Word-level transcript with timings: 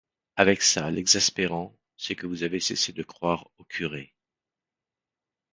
Avec 0.35 0.63
ça, 0.63 0.89
l’exaspérant, 0.89 1.77
c’est 1.95 2.15
que 2.15 2.25
vous 2.25 2.41
avez 2.41 2.59
cessé 2.59 2.91
de 2.91 3.03
croire 3.03 3.51
aux 3.59 3.63
curés. 3.65 4.15